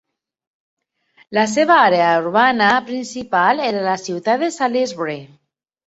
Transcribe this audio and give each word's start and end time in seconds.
La 1.39 1.43
seva 1.51 1.77
àrea 1.91 2.09
urbana 2.23 2.71
principal 2.91 3.65
era 3.71 3.87
la 3.93 3.97
ciutat 4.09 4.47
de 4.47 4.55
Salisbury. 4.61 5.21